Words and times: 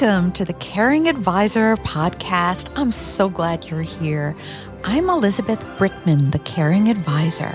Welcome 0.00 0.32
to 0.32 0.46
the 0.46 0.54
Caring 0.54 1.08
Advisor 1.08 1.76
podcast. 1.76 2.72
I'm 2.74 2.90
so 2.90 3.28
glad 3.28 3.66
you're 3.66 3.82
here. 3.82 4.34
I'm 4.82 5.10
Elizabeth 5.10 5.60
Brickman, 5.76 6.32
the 6.32 6.38
Caring 6.38 6.88
Advisor. 6.88 7.54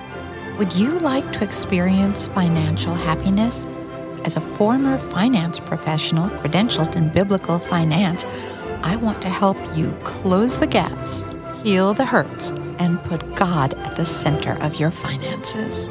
Would 0.60 0.76
you 0.76 0.92
like 1.00 1.28
to 1.34 1.44
experience 1.44 2.28
financial 2.28 2.94
happiness? 2.94 3.66
As 4.26 4.36
a 4.36 4.42
former 4.42 5.00
finance 5.10 5.60
professional 5.60 6.30
credentialed 6.30 6.96
in 6.96 7.10
biblical 7.10 7.58
finance, 7.58 8.26
I 8.84 8.96
want 8.98 9.24
to 9.24 9.30
help 9.30 9.58
you 9.76 9.92
close 10.04 10.56
the 10.56 10.68
gaps, 10.68 11.26
heal 11.64 11.96
the 11.96 12.06
hurts, 12.06 12.52
and 12.78 13.02
put 13.06 13.34
God 13.34 13.74
at 13.74 13.96
the 13.96 14.06
center 14.06 14.54
of 14.62 14.76
your 14.76 14.92
finances. 14.92 15.90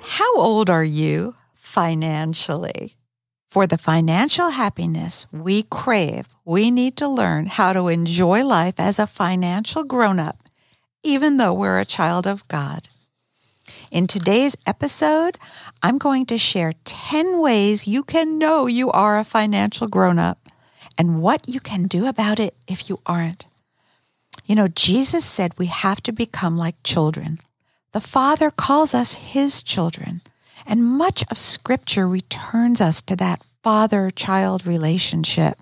How 0.00 0.36
old 0.36 0.68
are 0.68 0.82
you? 0.82 1.36
Financially. 1.70 2.96
For 3.48 3.64
the 3.64 3.78
financial 3.78 4.50
happiness 4.50 5.26
we 5.32 5.62
crave, 5.62 6.28
we 6.44 6.68
need 6.70 6.96
to 6.96 7.06
learn 7.06 7.46
how 7.46 7.72
to 7.72 7.86
enjoy 7.86 8.44
life 8.44 8.74
as 8.78 8.98
a 8.98 9.06
financial 9.06 9.84
grown 9.84 10.18
up, 10.18 10.42
even 11.04 11.36
though 11.36 11.54
we're 11.54 11.78
a 11.78 11.84
child 11.84 12.26
of 12.26 12.46
God. 12.48 12.88
In 13.92 14.08
today's 14.08 14.56
episode, 14.66 15.38
I'm 15.80 15.96
going 15.96 16.26
to 16.26 16.38
share 16.38 16.74
10 16.84 17.38
ways 17.38 17.86
you 17.86 18.02
can 18.02 18.36
know 18.36 18.66
you 18.66 18.90
are 18.90 19.16
a 19.16 19.24
financial 19.24 19.86
grown 19.86 20.18
up 20.18 20.48
and 20.98 21.22
what 21.22 21.48
you 21.48 21.60
can 21.60 21.86
do 21.86 22.06
about 22.06 22.40
it 22.40 22.54
if 22.66 22.88
you 22.88 22.98
aren't. 23.06 23.46
You 24.44 24.56
know, 24.56 24.66
Jesus 24.66 25.24
said 25.24 25.56
we 25.56 25.66
have 25.66 26.02
to 26.02 26.10
become 26.10 26.58
like 26.58 26.82
children. 26.82 27.38
The 27.92 28.00
Father 28.00 28.50
calls 28.50 28.92
us 28.92 29.14
His 29.14 29.62
children. 29.62 30.22
And 30.70 30.84
much 30.84 31.24
of 31.28 31.36
Scripture 31.36 32.06
returns 32.06 32.80
us 32.80 33.02
to 33.02 33.16
that 33.16 33.42
father 33.60 34.08
child 34.08 34.64
relationship. 34.64 35.58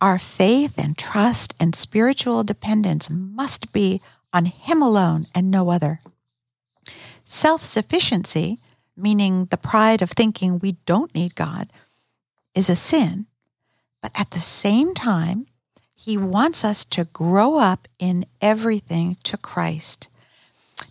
Our 0.00 0.18
faith 0.18 0.78
and 0.78 0.96
trust 0.96 1.54
and 1.60 1.74
spiritual 1.74 2.42
dependence 2.42 3.10
must 3.10 3.70
be 3.70 4.00
on 4.32 4.46
Him 4.46 4.80
alone 4.80 5.26
and 5.34 5.50
no 5.50 5.68
other. 5.68 6.00
Self 7.26 7.66
sufficiency, 7.66 8.60
meaning 8.96 9.44
the 9.50 9.58
pride 9.58 10.00
of 10.00 10.12
thinking 10.12 10.58
we 10.58 10.72
don't 10.86 11.14
need 11.14 11.34
God, 11.34 11.68
is 12.54 12.70
a 12.70 12.76
sin. 12.76 13.26
But 14.00 14.12
at 14.18 14.30
the 14.30 14.40
same 14.40 14.94
time, 14.94 15.48
He 15.94 16.16
wants 16.16 16.64
us 16.64 16.82
to 16.86 17.04
grow 17.04 17.58
up 17.58 17.86
in 17.98 18.24
everything 18.40 19.18
to 19.24 19.36
Christ. 19.36 20.08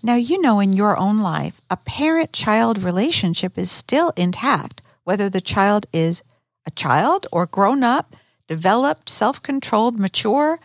Now, 0.04 0.16
you 0.16 0.42
know 0.42 0.60
in 0.60 0.74
your 0.74 0.98
own 0.98 1.20
life, 1.20 1.62
a 1.70 1.78
parent 1.78 2.32
child 2.34 2.82
relationship 2.82 3.58
is 3.58 3.72
still 3.72 4.14
intact, 4.16 4.82
whether 5.04 5.30
the 5.30 5.42
child 5.42 5.88
is 5.92 6.22
a 6.66 6.72
child 6.72 7.28
or 7.32 7.46
grown 7.46 7.84
up, 7.84 8.16
developed, 8.48 9.10
self 9.10 9.42
controlled, 9.42 10.00
mature. 10.00 10.60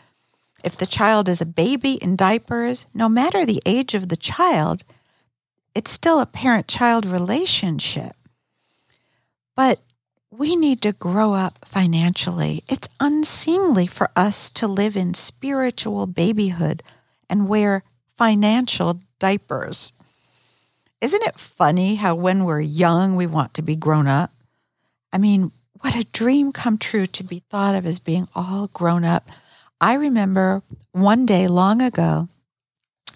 If 0.65 0.77
the 0.77 0.87
child 0.87 1.29
is 1.29 1.41
a 1.41 1.47
baby 1.47 1.95
in 1.95 2.15
diapers, 2.15 2.87
no 2.95 3.09
matter 3.09 3.45
the 3.45 3.63
age 3.67 3.95
of 3.95 4.09
the 4.09 4.17
child, 4.17 4.85
it's 5.75 5.91
still 5.91 6.21
a 6.21 6.27
parent 6.27 6.69
child 6.69 7.07
relationship. 7.07 8.15
But 9.57 9.81
we 10.31 10.57
need 10.57 10.81
to 10.83 10.93
grow 10.93 11.35
up 11.35 11.59
financially. 11.65 12.65
It's 12.69 12.89
unseemly 13.01 13.87
for 13.87 14.11
us 14.17 14.51
to 14.51 14.67
live 14.67 14.97
in 14.97 15.15
spiritual 15.15 16.07
babyhood 16.07 16.83
and 17.29 17.49
wear 17.49 17.83
financial 18.17 19.01
diapers. 19.23 19.93
Isn't 21.01 21.23
it 21.23 21.39
funny 21.39 21.95
how 21.95 22.17
when 22.17 22.43
we're 22.43 22.59
young, 22.59 23.15
we 23.15 23.29
want 23.29 23.55
to 23.55 23.63
be 23.63 23.77
grown 23.77 24.09
up? 24.09 24.33
I 25.13 25.19
mean, 25.19 25.53
what 25.81 25.95
a 25.95 26.03
dream 26.13 26.51
come 26.51 26.77
true 26.77 27.07
to 27.07 27.23
be 27.23 27.45
thought 27.49 27.77
of 27.77 27.87
as 27.87 28.01
being 28.01 28.27
all 28.35 28.69
grown 28.75 29.05
up. 29.05 29.31
I 29.81 29.95
remember 29.95 30.63
one 30.91 31.25
day 31.25 31.47
long 31.47 31.81
ago 31.81 32.27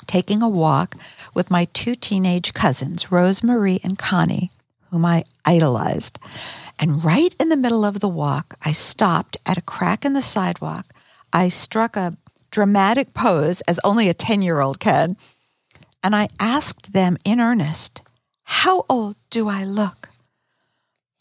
taking 0.06 0.42
a 0.42 0.48
walk 0.48 0.94
with 1.34 1.50
my 1.50 1.64
two 1.72 1.96
teenage 1.96 2.54
cousins, 2.54 3.06
Rosemarie 3.06 3.82
and 3.82 3.98
Connie, 3.98 4.52
whom 4.92 5.04
I 5.04 5.24
idolized. 5.44 6.20
And 6.78 7.04
right 7.04 7.34
in 7.40 7.48
the 7.48 7.56
middle 7.56 7.84
of 7.84 7.98
the 7.98 8.08
walk, 8.08 8.54
I 8.64 8.70
stopped 8.70 9.38
at 9.44 9.58
a 9.58 9.62
crack 9.62 10.04
in 10.04 10.12
the 10.12 10.22
sidewalk. 10.22 10.86
I 11.32 11.48
struck 11.48 11.96
a 11.96 12.16
dramatic 12.52 13.12
pose 13.12 13.60
as 13.62 13.80
only 13.82 14.08
a 14.08 14.14
10 14.14 14.40
year 14.40 14.60
old 14.60 14.78
can 14.78 15.16
and 16.06 16.14
I 16.14 16.28
asked 16.38 16.92
them 16.92 17.16
in 17.24 17.40
earnest, 17.40 18.00
How 18.44 18.86
old 18.88 19.16
do 19.28 19.48
I 19.48 19.64
look? 19.64 20.08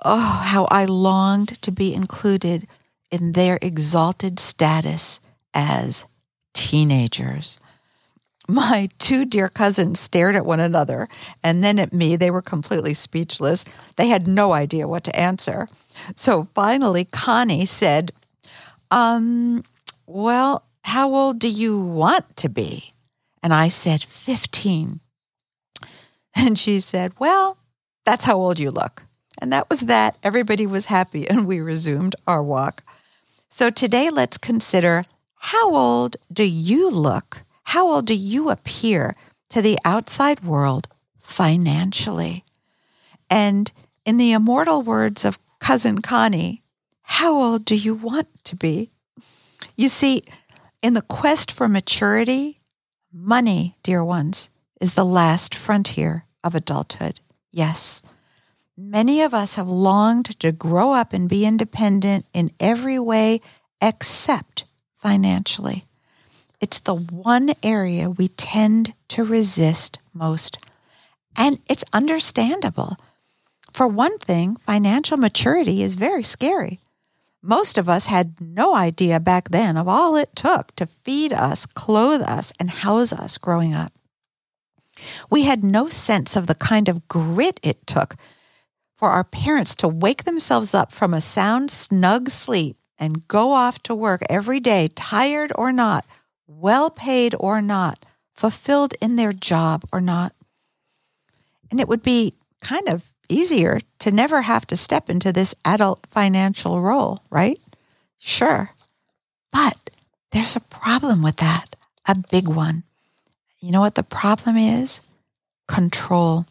Oh, 0.04 0.20
how 0.20 0.66
I 0.66 0.86
longed 0.86 1.60
to 1.64 1.72
be 1.72 1.92
included 1.92 2.68
in 3.10 3.32
their 3.32 3.58
exalted 3.64 4.40
status 4.40 5.20
as 5.56 6.06
teenagers. 6.54 7.60
My 8.48 8.92
two 9.00 9.26
dear 9.26 9.50
cousins 9.50 10.00
stared 10.00 10.36
at 10.36 10.46
one 10.46 10.60
another 10.60 11.10
and 11.44 11.64
then 11.64 11.80
at 11.80 11.92
me. 11.92 12.16
They 12.16 12.30
were 12.30 12.44
completely 12.44 12.94
speechless. 12.94 13.66
They 13.96 14.10
had 14.10 14.28
no 14.28 14.54
idea 14.54 14.88
what 14.88 15.04
to 15.06 15.20
answer. 15.20 15.68
So 16.16 16.48
finally, 16.54 17.06
Connie 17.06 17.66
said, 17.66 18.12
Um, 18.92 19.64
well, 20.06 20.64
how 20.84 21.12
old 21.16 21.40
do 21.40 21.50
you 21.50 21.80
want 21.80 22.38
to 22.38 22.50
be? 22.50 22.94
And 23.46 23.54
I 23.54 23.68
said, 23.68 24.02
15. 24.02 25.02
And 26.36 26.58
she 26.58 26.80
said, 26.80 27.14
Well, 27.20 27.60
that's 28.04 28.26
how 28.26 28.38
old 28.38 28.58
you 28.58 28.72
look. 28.72 29.04
And 29.38 29.54
that 29.54 29.70
was 29.70 29.82
that. 29.82 30.18
Everybody 30.24 30.66
was 30.66 30.88
happy, 30.88 31.30
and 31.30 31.46
we 31.46 31.60
resumed 31.60 32.16
our 32.26 32.42
walk. 32.42 32.82
So 33.52 33.70
today, 33.70 34.10
let's 34.10 34.40
consider 34.40 35.04
how 35.36 35.76
old 35.76 36.18
do 36.34 36.44
you 36.44 36.90
look? 36.90 37.44
How 37.66 37.88
old 37.88 38.08
do 38.08 38.16
you 38.16 38.50
appear 38.50 39.16
to 39.50 39.62
the 39.62 39.78
outside 39.86 40.44
world 40.44 40.88
financially? 41.22 42.44
And 43.30 43.72
in 44.06 44.18
the 44.18 44.32
immortal 44.32 44.82
words 44.82 45.24
of 45.24 45.38
Cousin 45.60 46.02
Connie, 46.02 46.64
how 47.04 47.36
old 47.36 47.64
do 47.64 47.76
you 47.76 47.94
want 47.94 48.28
to 48.46 48.56
be? 48.56 48.90
You 49.76 49.88
see, 49.88 50.24
in 50.82 50.96
the 50.96 51.04
quest 51.04 51.52
for 51.52 51.68
maturity, 51.68 52.60
Money, 53.18 53.76
dear 53.82 54.04
ones, 54.04 54.50
is 54.82 54.96
the 54.96 55.06
last 55.06 55.56
frontier 55.56 56.26
of 56.44 56.54
adulthood. 56.54 57.22
Yes. 57.50 58.04
Many 58.76 59.22
of 59.22 59.34
us 59.34 59.56
have 59.56 59.70
longed 59.70 60.38
to 60.42 60.52
grow 60.52 60.92
up 60.92 61.14
and 61.14 61.30
be 61.30 61.46
independent 61.46 62.26
in 62.34 62.52
every 62.60 63.00
way 63.00 63.40
except 63.82 64.66
financially. 64.98 65.86
It's 66.60 66.80
the 66.80 66.94
one 66.94 67.54
area 67.64 68.10
we 68.10 68.28
tend 68.28 68.94
to 69.08 69.24
resist 69.24 69.98
most. 70.14 70.58
And 71.38 71.60
it's 71.70 71.86
understandable. 71.94 72.98
For 73.72 73.88
one 73.88 74.18
thing, 74.18 74.58
financial 74.58 75.16
maturity 75.16 75.84
is 75.84 75.94
very 75.96 76.24
scary. 76.24 76.82
Most 77.46 77.78
of 77.78 77.88
us 77.88 78.08
had 78.08 78.42
no 78.42 78.74
idea 78.74 79.20
back 79.20 79.50
then 79.50 79.78
of 79.78 79.88
all 79.88 80.16
it 80.16 80.36
took 80.36 80.76
to 80.78 80.88
feed 80.88 81.32
us, 81.32 81.68
clothe 81.68 82.24
us, 82.24 82.52
and 82.60 82.72
house 82.72 83.14
us 83.14 83.38
growing 83.38 83.72
up. 83.72 83.94
We 85.30 85.44
had 85.44 85.64
no 85.64 85.88
sense 85.88 86.36
of 86.36 86.48
the 86.48 86.56
kind 86.56 86.90
of 86.90 87.08
grit 87.08 87.60
it 87.62 87.86
took 87.86 88.16
for 88.96 89.12
our 89.12 89.24
parents 89.24 89.76
to 89.76 89.88
wake 89.88 90.24
themselves 90.24 90.74
up 90.74 90.92
from 90.92 91.14
a 91.14 91.22
sound, 91.22 91.70
snug 91.70 92.30
sleep 92.30 92.78
and 92.98 93.28
go 93.28 93.52
off 93.52 93.78
to 93.84 93.94
work 93.94 94.24
every 94.28 94.60
day, 94.60 94.88
tired 94.96 95.52
or 95.54 95.72
not, 95.72 96.04
well 96.48 96.90
paid 96.90 97.36
or 97.40 97.62
not, 97.62 98.06
fulfilled 98.34 98.96
in 99.00 99.18
their 99.18 99.34
job 99.34 99.84
or 99.94 100.02
not. 100.02 100.34
And 101.70 101.80
it 101.80 101.88
would 101.88 102.02
be 102.02 102.34
kind 102.62 102.90
of 102.90 103.12
easier 103.30 103.80
to 104.00 104.12
never 104.12 104.42
have 104.42 104.66
to 104.68 104.78
step 104.78 105.10
into 105.10 105.32
this 105.32 105.56
adult 105.64 106.06
financial 106.08 106.82
role, 106.82 107.22
right? 107.30 107.60
Sure. 108.18 108.72
But 109.52 109.78
there's 110.32 110.56
a 110.56 110.62
problem 110.62 111.22
with 111.22 111.38
that, 111.38 111.76
a 112.08 112.16
big 112.16 112.48
one. 112.48 112.84
You 113.60 113.72
know 113.72 113.82
what 113.82 113.96
the 113.96 114.04
problem 114.04 114.58
is? 114.58 115.02
Control. 115.68 116.46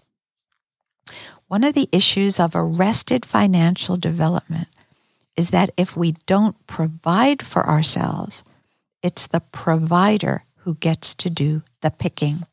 One 1.48 1.64
of 1.64 1.74
the 1.74 1.88
issues 1.92 2.40
of 2.40 2.52
arrested 2.54 3.24
financial 3.24 3.96
development 3.96 4.68
is 5.36 5.50
that 5.50 5.70
if 5.76 5.96
we 5.96 6.12
don't 6.26 6.66
provide 6.66 7.42
for 7.42 7.66
ourselves, 7.66 8.42
it's 9.02 9.26
the 9.26 9.40
provider 9.40 10.44
who 10.58 10.74
gets 10.74 11.14
to 11.16 11.30
do 11.30 11.62
the 11.82 11.90
picking. 11.90 12.46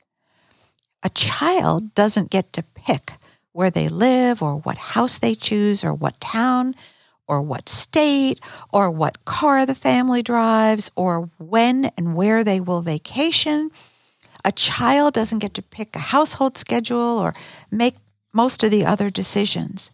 A 1.01 1.09
child 1.09 1.95
doesn't 1.95 2.29
get 2.29 2.51
to 2.53 2.63
pick 2.75 3.13
where 3.53 3.69
they 3.69 3.89
live 3.89 4.41
or 4.41 4.57
what 4.57 4.77
house 4.77 5.17
they 5.17 5.35
choose 5.35 5.83
or 5.83 5.93
what 5.93 6.19
town 6.19 6.75
or 7.27 7.41
what 7.41 7.69
state 7.69 8.39
or 8.71 8.91
what 8.91 9.23
car 9.25 9.65
the 9.65 9.75
family 9.75 10.21
drives 10.21 10.91
or 10.95 11.29
when 11.37 11.91
and 11.97 12.15
where 12.15 12.43
they 12.43 12.59
will 12.59 12.81
vacation. 12.81 13.71
A 14.43 14.51
child 14.51 15.13
doesn't 15.13 15.39
get 15.39 15.53
to 15.53 15.61
pick 15.61 15.95
a 15.95 15.99
household 15.99 16.57
schedule 16.57 17.19
or 17.19 17.33
make 17.69 17.95
most 18.33 18.63
of 18.63 18.71
the 18.71 18.85
other 18.85 19.09
decisions. 19.09 19.91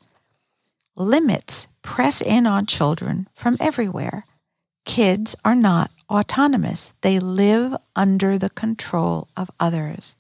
Limits 0.95 1.68
press 1.81 2.21
in 2.21 2.48
on 2.48 2.65
children 2.65 3.27
from 3.33 3.57
everywhere. 3.60 4.25
Kids 4.86 5.36
are 5.44 5.56
not 5.56 5.92
autonomous, 6.10 6.92
they 7.01 7.19
live 7.19 7.75
under 7.95 8.38
the 8.38 8.50
control 8.50 9.27
of 9.36 9.51
others. 9.60 10.15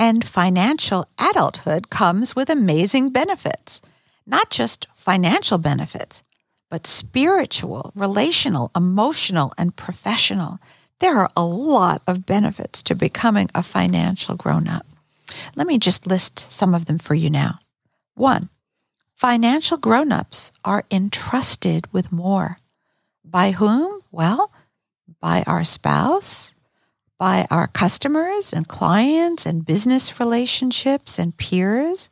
And 0.00 0.26
financial 0.26 1.06
adulthood 1.18 1.90
comes 1.90 2.34
with 2.34 2.48
amazing 2.48 3.10
benefits, 3.10 3.82
not 4.26 4.48
just 4.48 4.86
financial 4.94 5.58
benefits, 5.58 6.22
but 6.70 6.86
spiritual, 6.86 7.92
relational, 7.94 8.70
emotional, 8.74 9.52
and 9.58 9.76
professional. 9.76 10.58
There 11.00 11.18
are 11.18 11.30
a 11.36 11.44
lot 11.44 12.00
of 12.06 12.24
benefits 12.24 12.82
to 12.84 12.94
becoming 12.94 13.50
a 13.54 13.62
financial 13.62 14.36
grown 14.36 14.68
up. 14.68 14.86
Let 15.54 15.66
me 15.66 15.78
just 15.78 16.06
list 16.06 16.50
some 16.50 16.74
of 16.74 16.86
them 16.86 16.98
for 16.98 17.14
you 17.14 17.28
now. 17.28 17.58
One, 18.14 18.48
financial 19.16 19.76
grown 19.76 20.12
ups 20.12 20.50
are 20.64 20.86
entrusted 20.90 21.92
with 21.92 22.10
more. 22.10 22.58
By 23.22 23.50
whom? 23.50 24.00
Well, 24.10 24.50
by 25.20 25.42
our 25.46 25.62
spouse, 25.62 26.54
by 27.20 27.46
our 27.50 27.66
customers 27.66 28.50
and 28.50 28.66
clients 28.66 29.44
and 29.44 29.66
business 29.66 30.18
relationships 30.18 31.18
and 31.18 31.36
peers. 31.36 32.08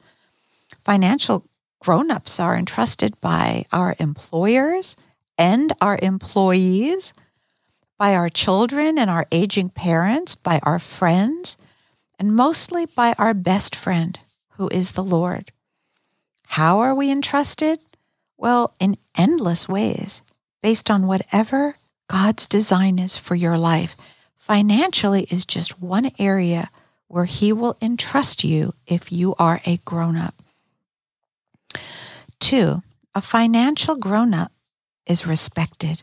Financial 0.84 1.42
grown-ups 1.80 2.38
are 2.38 2.54
entrusted 2.54 3.18
by 3.22 3.64
our 3.72 3.96
employers 3.98 4.96
and 5.38 5.72
our 5.80 5.98
employees, 6.02 7.14
by 7.96 8.14
our 8.14 8.28
children 8.28 8.98
and 8.98 9.08
our 9.08 9.26
aging 9.32 9.70
parents, 9.70 10.34
by 10.34 10.60
our 10.62 10.78
friends, 10.78 11.56
and 12.18 12.36
mostly 12.36 12.84
by 12.84 13.14
our 13.16 13.32
best 13.32 13.74
friend, 13.74 14.20
who 14.58 14.68
is 14.68 14.90
the 14.90 15.02
Lord. 15.02 15.50
How 16.48 16.80
are 16.80 16.94
we 16.94 17.10
entrusted? 17.10 17.78
Well, 18.36 18.74
in 18.78 18.98
endless 19.16 19.66
ways, 19.66 20.20
based 20.62 20.90
on 20.90 21.06
whatever 21.06 21.76
God's 22.08 22.46
design 22.46 22.98
is 22.98 23.16
for 23.16 23.34
your 23.34 23.56
life 23.56 23.96
financially 24.48 25.24
is 25.30 25.44
just 25.44 25.80
one 25.80 26.10
area 26.18 26.70
where 27.06 27.26
He 27.26 27.52
will 27.52 27.76
entrust 27.82 28.42
you 28.42 28.72
if 28.86 29.12
you 29.12 29.34
are 29.38 29.60
a 29.66 29.76
grown 29.84 30.16
up. 30.16 30.34
Two, 32.40 32.82
a 33.14 33.20
financial 33.20 33.94
grown 33.96 34.32
up 34.32 34.50
is 35.06 35.26
respected. 35.26 36.02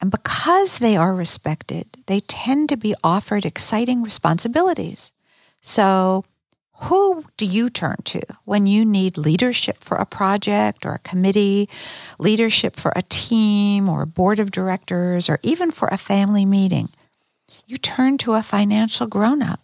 And 0.00 0.10
because 0.10 0.78
they 0.78 0.96
are 0.96 1.14
respected, 1.14 1.86
they 2.06 2.18
tend 2.20 2.68
to 2.70 2.76
be 2.76 2.96
offered 3.04 3.46
exciting 3.46 4.02
responsibilities. 4.02 5.12
So, 5.60 6.24
who 6.86 7.24
do 7.36 7.46
you 7.46 7.70
turn 7.70 7.98
to 8.06 8.22
when 8.44 8.66
you 8.66 8.84
need 8.84 9.16
leadership 9.16 9.76
for 9.78 9.96
a 9.98 10.04
project 10.04 10.84
or 10.84 10.94
a 10.94 10.98
committee, 10.98 11.68
leadership 12.18 12.74
for 12.74 12.92
a 12.96 13.02
team 13.02 13.88
or 13.88 14.02
a 14.02 14.06
board 14.06 14.40
of 14.40 14.50
directors, 14.50 15.28
or 15.28 15.38
even 15.44 15.70
for 15.70 15.86
a 15.86 15.96
family 15.96 16.44
meeting? 16.44 16.88
You 17.72 17.78
turn 17.78 18.18
to 18.18 18.34
a 18.34 18.42
financial 18.42 19.06
grown 19.06 19.42
up. 19.42 19.58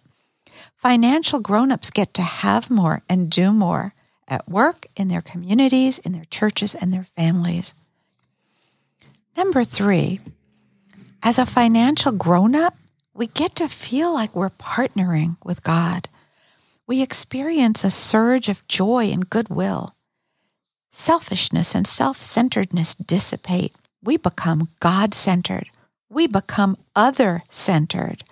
Financial 0.77 1.41
grown 1.41 1.71
ups 1.71 1.91
get 1.91 2.15
to 2.15 2.23
have 2.23 2.71
more 2.71 3.03
and 3.07 3.31
do 3.31 3.53
more 3.53 3.93
at 4.27 4.49
work, 4.49 4.87
in 4.97 5.09
their 5.09 5.21
communities, 5.21 5.99
in 5.99 6.13
their 6.13 6.25
churches, 6.31 6.75
and 6.75 6.91
their 6.91 7.07
families. 7.17 7.75
Number 9.37 9.63
three, 9.63 10.21
as 11.23 11.39
a 11.39 11.45
financial 11.45 12.13
grown 12.13 12.55
up, 12.55 12.75
we 13.13 13.27
get 13.27 13.55
to 13.57 13.69
feel 13.69 14.13
like 14.13 14.35
we're 14.35 14.51
partnering 14.51 15.37
with 15.45 15.63
God. 15.63 16.09
We 16.87 17.03
experience 17.03 17.85
a 17.85 17.91
surge 17.91 18.49
of 18.49 18.67
joy 18.69 19.11
and 19.11 19.29
goodwill. 19.29 19.95
Selfishness 20.93 21.75
and 21.75 21.87
self 21.87 22.23
centeredness 22.23 22.95
dissipate. 22.95 23.75
We 24.03 24.17
become 24.17 24.69
God 24.81 25.13
centered 25.13 25.69
we 26.11 26.27
become 26.27 26.77
other 26.97 27.43
centered. 27.49 28.25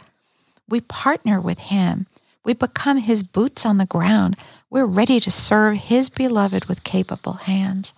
We 0.68 0.80
partner 0.80 1.40
with 1.40 1.58
Him. 1.58 2.06
We 2.44 2.54
become 2.54 2.98
His 2.98 3.22
boots 3.22 3.66
on 3.66 3.78
the 3.78 3.86
ground. 3.86 4.36
We're 4.70 4.86
ready 4.86 5.20
to 5.20 5.30
serve 5.30 5.76
His 5.78 6.08
beloved 6.08 6.66
with 6.66 6.84
capable 6.84 7.34
hands. 7.34 7.92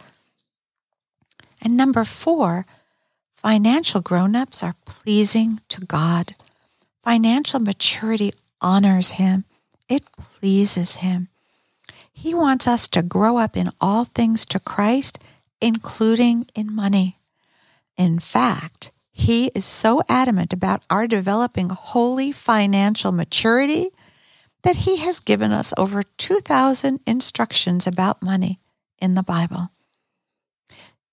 And 1.61 1.77
number 1.77 2.05
four, 2.05 2.67
financial 3.37 4.01
grown 4.01 4.37
ups 4.37 4.63
are 4.63 4.75
pleasing 4.85 5.61
to 5.69 5.81
God. 5.83 6.35
Financial 7.03 7.61
maturity 7.61 8.33
honors 8.61 9.13
Him, 9.13 9.45
it 9.89 10.05
pleases 10.17 10.97
Him. 10.97 11.29
He 12.13 12.35
wants 12.35 12.67
us 12.67 12.89
to 12.89 13.03
grow 13.03 13.39
up 13.39 13.57
in 13.57 13.71
all 13.81 14.05
things 14.05 14.45
to 14.47 14.59
Christ, 14.59 15.19
including 15.61 16.47
in 16.55 16.75
money. 16.75 17.17
In 17.97 18.19
fact, 18.19 18.91
he 19.29 19.49
is 19.55 19.67
so 19.67 20.01
adamant 20.09 20.55
about 20.55 20.83
our 20.89 21.07
developing 21.07 21.69
holy 21.69 22.33
financial 22.33 23.13
maturity 23.13 23.91
that 24.63 24.75
he 24.75 24.97
has 24.97 25.21
given 25.21 25.53
us 25.53 25.75
over 25.77 26.03
2,000 26.03 26.99
instructions 27.07 27.87
about 27.87 28.23
money 28.23 28.59
in 29.03 29.17
the 29.17 29.23
Bible. 29.23 29.69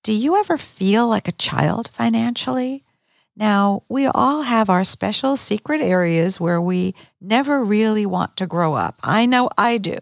Do 0.02 0.14
you 0.14 0.38
ever 0.38 0.58
feel 0.58 1.10
like 1.10 1.28
a 1.28 1.34
child 1.34 1.90
financially? 1.92 2.86
Now, 3.36 3.84
we 3.90 4.06
all 4.06 4.44
have 4.44 4.70
our 4.70 4.86
special 4.86 5.36
secret 5.36 5.82
areas 5.82 6.40
where 6.40 6.62
we 6.62 6.96
never 7.20 7.62
really 7.62 8.06
want 8.06 8.38
to 8.38 8.48
grow 8.48 8.76
up. 8.76 8.98
I 9.04 9.26
know 9.26 9.50
I 9.58 9.78
do. 9.78 9.98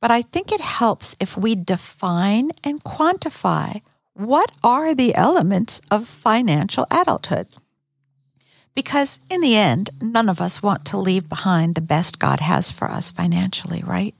But 0.00 0.10
I 0.10 0.22
think 0.22 0.50
it 0.50 0.60
helps 0.60 1.14
if 1.20 1.36
we 1.36 1.54
define 1.54 2.50
and 2.64 2.82
quantify 2.82 3.80
what 4.16 4.50
are 4.64 4.94
the 4.94 5.14
elements 5.14 5.80
of 5.90 6.08
financial 6.08 6.86
adulthood? 6.90 7.48
Because 8.74 9.20
in 9.28 9.42
the 9.42 9.56
end, 9.56 9.90
none 10.00 10.28
of 10.30 10.40
us 10.40 10.62
want 10.62 10.86
to 10.86 10.96
leave 10.96 11.28
behind 11.28 11.74
the 11.74 11.82
best 11.82 12.18
God 12.18 12.40
has 12.40 12.70
for 12.70 12.90
us 12.90 13.10
financially, 13.10 13.82
right? 13.84 14.14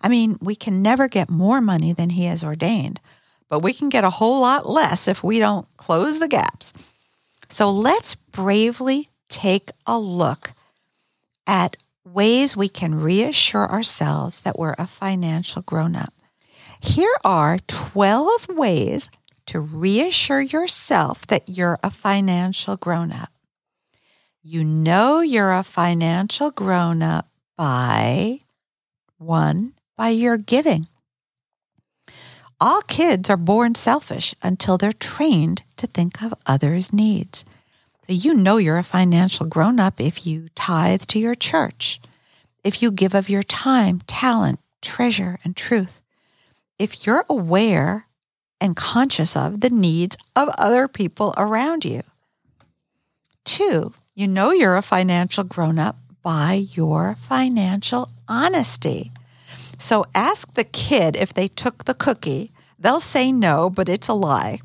I 0.00 0.08
mean, 0.08 0.38
we 0.40 0.56
can 0.56 0.82
never 0.82 1.08
get 1.08 1.30
more 1.30 1.60
money 1.60 1.92
than 1.92 2.10
He 2.10 2.24
has 2.24 2.42
ordained, 2.42 3.00
but 3.48 3.60
we 3.60 3.72
can 3.72 3.88
get 3.88 4.04
a 4.04 4.10
whole 4.10 4.40
lot 4.40 4.68
less 4.68 5.06
if 5.06 5.22
we 5.22 5.38
don't 5.38 5.68
close 5.76 6.18
the 6.18 6.28
gaps. 6.28 6.72
So 7.48 7.70
let's 7.70 8.16
bravely 8.16 9.08
take 9.28 9.70
a 9.86 9.98
look 9.98 10.52
at 11.46 11.76
ways 12.04 12.56
we 12.56 12.68
can 12.68 13.00
reassure 13.00 13.68
ourselves 13.68 14.40
that 14.40 14.58
we're 14.58 14.74
a 14.78 14.86
financial 14.86 15.62
grown 15.62 15.94
up. 15.94 16.12
Here 16.80 17.16
are 17.24 17.58
12 17.66 18.48
ways 18.50 19.10
to 19.48 19.60
reassure 19.60 20.42
yourself 20.42 21.26
that 21.26 21.48
you're 21.48 21.78
a 21.82 21.90
financial 21.90 22.76
grown 22.76 23.10
up. 23.10 23.30
You 24.42 24.62
know 24.62 25.20
you're 25.20 25.52
a 25.52 25.62
financial 25.62 26.50
grown 26.50 27.02
up 27.02 27.26
by 27.56 28.40
one, 29.16 29.72
by 29.96 30.10
your 30.10 30.36
giving. 30.36 30.86
All 32.60 32.82
kids 32.82 33.30
are 33.30 33.36
born 33.38 33.74
selfish 33.74 34.34
until 34.42 34.76
they're 34.76 34.92
trained 34.92 35.62
to 35.78 35.86
think 35.86 36.22
of 36.22 36.34
others' 36.44 36.92
needs. 36.92 37.44
So 38.06 38.12
you 38.12 38.34
know 38.34 38.58
you're 38.58 38.78
a 38.78 38.82
financial 38.82 39.46
grown 39.46 39.80
up 39.80 39.98
if 39.98 40.26
you 40.26 40.48
tithe 40.56 41.02
to 41.02 41.18
your 41.18 41.34
church, 41.34 42.00
if 42.64 42.82
you 42.82 42.90
give 42.90 43.14
of 43.14 43.30
your 43.30 43.42
time, 43.42 44.02
talent, 44.06 44.60
treasure, 44.82 45.38
and 45.42 45.56
truth. 45.56 46.00
If 46.78 47.06
you're 47.06 47.24
aware 47.30 48.04
and 48.60 48.76
conscious 48.76 49.36
of 49.36 49.60
the 49.60 49.70
needs 49.70 50.16
of 50.34 50.48
other 50.58 50.88
people 50.88 51.34
around 51.36 51.84
you. 51.84 52.02
Two, 53.44 53.94
you 54.14 54.28
know 54.28 54.50
you're 54.50 54.76
a 54.76 54.82
financial 54.82 55.44
grown 55.44 55.78
up 55.78 55.96
by 56.22 56.66
your 56.72 57.14
financial 57.14 58.10
honesty. 58.28 59.12
So 59.78 60.04
ask 60.14 60.52
the 60.54 60.64
kid 60.64 61.16
if 61.16 61.32
they 61.32 61.48
took 61.48 61.84
the 61.84 61.94
cookie. 61.94 62.50
They'll 62.78 63.00
say 63.00 63.32
no, 63.32 63.70
but 63.70 63.88
it's 63.88 64.08
a 64.08 64.14
lie. 64.14 64.60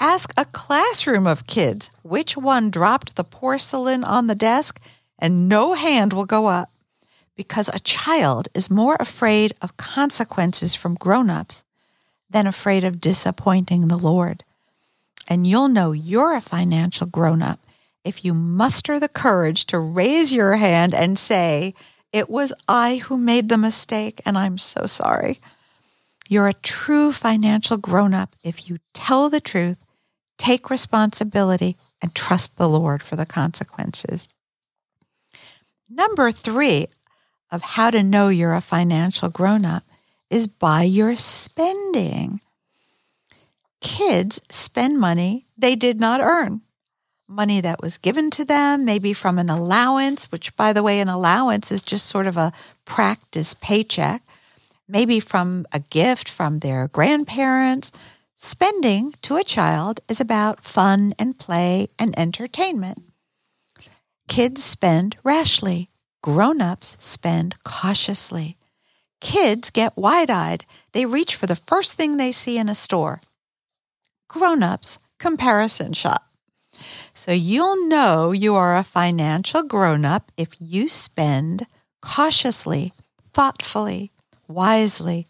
Ask 0.00 0.34
a 0.36 0.44
classroom 0.44 1.26
of 1.26 1.46
kids 1.46 1.90
which 2.02 2.36
one 2.36 2.70
dropped 2.70 3.16
the 3.16 3.24
porcelain 3.24 4.04
on 4.04 4.26
the 4.26 4.34
desk, 4.34 4.80
and 5.18 5.48
no 5.48 5.74
hand 5.74 6.12
will 6.12 6.26
go 6.26 6.46
up 6.46 6.70
because 7.36 7.68
a 7.72 7.80
child 7.80 8.48
is 8.54 8.70
more 8.70 8.96
afraid 9.00 9.54
of 9.62 9.76
consequences 9.76 10.74
from 10.74 10.94
grown 10.94 11.30
ups 11.30 11.63
than 12.34 12.48
afraid 12.48 12.82
of 12.82 13.00
disappointing 13.00 13.86
the 13.86 13.96
Lord. 13.96 14.42
And 15.28 15.46
you'll 15.46 15.68
know 15.68 15.92
you're 15.92 16.34
a 16.34 16.40
financial 16.40 17.06
grown 17.06 17.42
up 17.42 17.60
if 18.04 18.24
you 18.24 18.34
muster 18.34 18.98
the 18.98 19.08
courage 19.08 19.66
to 19.66 19.78
raise 19.78 20.32
your 20.32 20.56
hand 20.56 20.92
and 20.92 21.16
say, 21.16 21.74
It 22.12 22.28
was 22.28 22.52
I 22.66 22.96
who 22.96 23.16
made 23.16 23.48
the 23.48 23.56
mistake, 23.56 24.20
and 24.26 24.36
I'm 24.36 24.58
so 24.58 24.86
sorry. 24.86 25.38
You're 26.28 26.48
a 26.48 26.54
true 26.54 27.12
financial 27.12 27.76
grown 27.76 28.12
up 28.12 28.34
if 28.42 28.68
you 28.68 28.78
tell 28.92 29.30
the 29.30 29.40
truth, 29.40 29.78
take 30.36 30.70
responsibility, 30.70 31.76
and 32.02 32.16
trust 32.16 32.56
the 32.56 32.68
Lord 32.68 33.00
for 33.00 33.14
the 33.14 33.26
consequences. 33.26 34.28
Number 35.88 36.32
three 36.32 36.88
of 37.52 37.62
how 37.62 37.90
to 37.90 38.02
know 38.02 38.26
you're 38.26 38.54
a 38.54 38.60
financial 38.60 39.28
grown 39.28 39.64
up 39.64 39.84
is 40.34 40.48
by 40.48 40.82
your 40.82 41.14
spending. 41.14 42.40
Kids 43.80 44.40
spend 44.50 44.98
money 44.98 45.46
they 45.56 45.76
did 45.76 46.00
not 46.00 46.20
earn 46.20 46.62
money 47.28 47.60
that 47.60 47.80
was 47.80 47.98
given 47.98 48.30
to 48.30 48.44
them, 48.44 48.84
maybe 48.84 49.12
from 49.12 49.38
an 49.38 49.48
allowance, 49.50 50.30
which, 50.30 50.54
by 50.56 50.72
the 50.72 50.82
way, 50.82 51.00
an 51.00 51.08
allowance 51.08 51.72
is 51.72 51.82
just 51.82 52.06
sort 52.06 52.26
of 52.26 52.36
a 52.36 52.52
practice 52.84 53.54
paycheck, 53.54 54.22
maybe 54.88 55.20
from 55.20 55.66
a 55.72 55.80
gift 55.80 56.28
from 56.28 56.58
their 56.58 56.88
grandparents. 56.88 57.92
Spending 58.36 59.14
to 59.22 59.36
a 59.36 59.44
child 59.44 60.00
is 60.08 60.20
about 60.20 60.62
fun 60.62 61.14
and 61.18 61.38
play 61.38 61.88
and 61.98 62.18
entertainment. 62.18 63.02
Kids 64.28 64.62
spend 64.62 65.16
rashly, 65.22 65.88
grown 66.22 66.60
ups 66.60 66.96
spend 66.98 67.56
cautiously. 67.64 68.56
Kids 69.24 69.70
get 69.70 69.96
wide 69.96 70.28
eyed, 70.28 70.66
they 70.92 71.06
reach 71.06 71.34
for 71.34 71.46
the 71.46 71.56
first 71.56 71.94
thing 71.94 72.18
they 72.18 72.30
see 72.30 72.58
in 72.58 72.68
a 72.68 72.74
store. 72.74 73.22
Grown 74.28 74.62
ups 74.62 74.98
comparison 75.18 75.94
shop. 75.94 76.28
So 77.14 77.32
you'll 77.32 77.88
know 77.88 78.32
you 78.32 78.54
are 78.54 78.76
a 78.76 78.84
financial 78.84 79.62
grown 79.62 80.04
up 80.04 80.30
if 80.36 80.50
you 80.60 80.90
spend 80.90 81.66
cautiously, 82.02 82.92
thoughtfully, 83.32 84.12
wisely. 84.46 85.26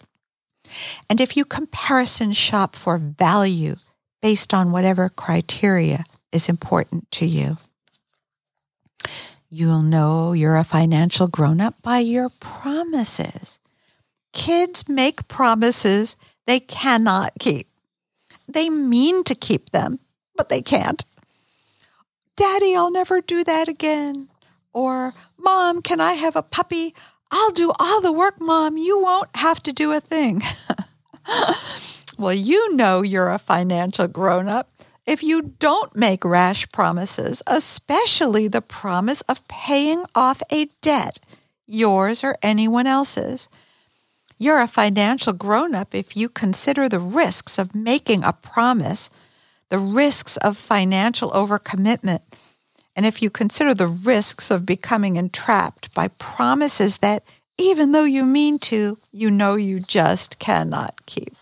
And 1.08 1.20
if 1.20 1.36
you 1.36 1.44
comparison 1.44 2.32
shop 2.32 2.74
for 2.74 2.98
value 2.98 3.76
based 4.20 4.52
on 4.52 4.72
whatever 4.72 5.08
criteria 5.08 6.02
is 6.32 6.48
important 6.48 7.08
to 7.12 7.26
you. 7.26 7.58
You'll 9.48 9.82
know 9.82 10.32
you're 10.32 10.56
a 10.56 10.64
financial 10.64 11.28
grown 11.28 11.60
up 11.60 11.80
by 11.80 12.00
your 12.00 12.30
promises. 12.40 13.60
Kids 14.34 14.88
make 14.88 15.26
promises 15.28 16.16
they 16.46 16.60
cannot 16.60 17.32
keep. 17.38 17.68
They 18.46 18.68
mean 18.68 19.24
to 19.24 19.34
keep 19.34 19.70
them, 19.70 20.00
but 20.36 20.50
they 20.50 20.60
can't. 20.60 21.02
Daddy, 22.36 22.76
I'll 22.76 22.90
never 22.90 23.20
do 23.20 23.44
that 23.44 23.68
again. 23.68 24.28
Or, 24.72 25.14
Mom, 25.38 25.80
can 25.80 26.00
I 26.00 26.14
have 26.14 26.36
a 26.36 26.42
puppy? 26.42 26.94
I'll 27.30 27.52
do 27.52 27.72
all 27.78 28.00
the 28.00 28.12
work, 28.12 28.40
Mom. 28.40 28.76
You 28.76 28.98
won't 29.00 29.34
have 29.36 29.62
to 29.62 29.72
do 29.72 29.92
a 29.92 30.00
thing. 30.00 30.42
well, 32.18 32.34
you 32.34 32.74
know 32.74 33.02
you're 33.02 33.30
a 33.30 33.38
financial 33.38 34.08
grown 34.08 34.48
up 34.48 34.68
if 35.06 35.22
you 35.22 35.42
don't 35.58 35.94
make 35.94 36.24
rash 36.24 36.70
promises, 36.72 37.42
especially 37.46 38.48
the 38.48 38.62
promise 38.62 39.20
of 39.22 39.46
paying 39.48 40.04
off 40.14 40.42
a 40.50 40.66
debt, 40.80 41.18
yours 41.66 42.24
or 42.24 42.36
anyone 42.42 42.86
else's. 42.86 43.48
You're 44.38 44.60
a 44.60 44.66
financial 44.66 45.32
grown 45.32 45.74
up 45.74 45.94
if 45.94 46.16
you 46.16 46.28
consider 46.28 46.88
the 46.88 47.00
risks 47.00 47.58
of 47.58 47.74
making 47.74 48.24
a 48.24 48.32
promise 48.32 49.10
the 49.74 49.78
risks 49.80 50.36
of 50.36 50.56
financial 50.56 51.32
overcommitment, 51.32 52.20
and 52.94 53.04
if 53.04 53.20
you 53.20 53.28
consider 53.28 53.74
the 53.74 53.88
risks 53.88 54.50
of 54.50 54.64
becoming 54.64 55.16
entrapped 55.16 55.92
by 55.94 56.06
promises 56.06 56.98
that, 56.98 57.24
even 57.58 57.90
though 57.90 58.04
you 58.04 58.24
mean 58.24 58.60
to, 58.60 58.98
you 59.10 59.30
know 59.32 59.56
you 59.56 59.80
just 59.80 60.38
cannot 60.38 61.06
keep. 61.06 61.34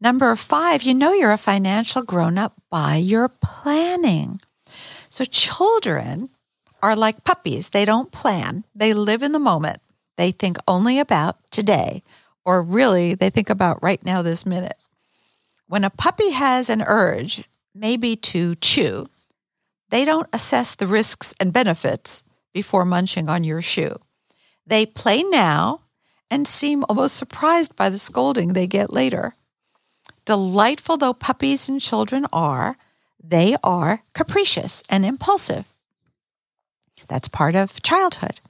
Number 0.00 0.34
five, 0.36 0.82
you 0.82 0.94
know 0.94 1.12
you're 1.12 1.32
a 1.32 1.36
financial 1.36 2.02
grown 2.02 2.38
up 2.38 2.54
by 2.70 2.96
your 2.96 3.28
planning. 3.28 4.40
So 5.10 5.24
children 5.24 6.30
are 6.82 6.96
like 6.96 7.24
puppies. 7.24 7.68
They 7.68 7.84
don't 7.84 8.12
plan, 8.12 8.64
they 8.74 8.94
live 8.94 9.22
in 9.22 9.32
the 9.32 9.38
moment. 9.38 9.78
They 10.16 10.30
think 10.30 10.56
only 10.68 10.98
about 10.98 11.36
today, 11.50 12.02
or 12.44 12.62
really, 12.62 13.14
they 13.14 13.30
think 13.30 13.50
about 13.50 13.82
right 13.82 14.04
now, 14.04 14.22
this 14.22 14.46
minute. 14.46 14.76
When 15.66 15.84
a 15.84 15.90
puppy 15.90 16.30
has 16.30 16.68
an 16.68 16.82
urge, 16.82 17.44
maybe 17.74 18.16
to 18.16 18.54
chew, 18.56 19.08
they 19.90 20.04
don't 20.04 20.28
assess 20.32 20.74
the 20.74 20.86
risks 20.86 21.34
and 21.40 21.52
benefits 21.52 22.22
before 22.52 22.84
munching 22.84 23.28
on 23.28 23.44
your 23.44 23.62
shoe. 23.62 23.96
They 24.66 24.86
play 24.86 25.22
now 25.22 25.80
and 26.30 26.48
seem 26.48 26.84
almost 26.88 27.16
surprised 27.16 27.76
by 27.76 27.90
the 27.90 27.98
scolding 27.98 28.52
they 28.52 28.66
get 28.66 28.92
later. 28.92 29.34
Delightful 30.24 30.96
though 30.96 31.14
puppies 31.14 31.68
and 31.68 31.80
children 31.80 32.26
are, 32.32 32.76
they 33.22 33.56
are 33.62 34.02
capricious 34.14 34.82
and 34.88 35.04
impulsive. 35.04 35.66
That's 37.08 37.28
part 37.28 37.54
of 37.54 37.82
childhood. 37.82 38.40